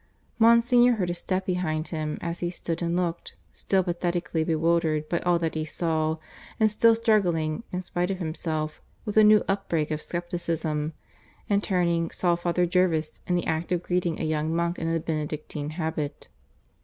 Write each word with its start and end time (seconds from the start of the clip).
Monsignor 0.39 0.93
heard 0.93 1.11
a 1.11 1.13
step 1.13 1.45
behind 1.45 1.89
him 1.89 2.17
as 2.21 2.39
he 2.39 2.49
stood 2.49 2.81
and 2.81 2.95
looked, 2.95 3.35
still 3.53 3.83
pathetically 3.83 4.43
bewildered 4.43 5.07
by 5.07 5.19
all 5.19 5.37
that 5.37 5.53
he 5.53 5.63
saw, 5.63 6.17
and 6.59 6.71
still 6.71 6.95
struggling, 6.95 7.61
in 7.71 7.83
spite 7.83 8.09
of 8.09 8.17
himself, 8.17 8.81
with 9.05 9.15
a 9.15 9.23
new 9.23 9.43
upbreak 9.47 9.91
of 9.91 10.01
scepticism; 10.01 10.93
and 11.51 11.63
turning, 11.63 12.09
saw 12.09 12.35
Father 12.35 12.65
Jervis 12.65 13.21
in 13.27 13.35
the 13.35 13.45
act 13.45 13.71
of 13.71 13.83
greeting 13.83 14.19
a 14.19 14.23
young 14.23 14.55
monk 14.55 14.79
in 14.79 14.91
the 14.91 14.99
Benedictine 14.99 15.69
habit. 15.69 16.29